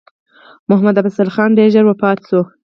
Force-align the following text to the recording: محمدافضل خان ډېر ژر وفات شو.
محمدافضل 0.69 1.27
خان 1.35 1.49
ډېر 1.57 1.69
ژر 1.73 1.85
وفات 1.87 2.17
شو. 2.27 2.39